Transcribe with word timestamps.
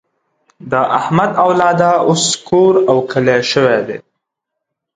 د 0.71 0.73
احمد 0.99 1.31
اولاده 1.45 1.91
اوس 2.07 2.25
کور 2.47 2.73
او 2.89 2.97
کلی 3.11 3.39
شوې 3.51 3.79
ده. 3.87 3.97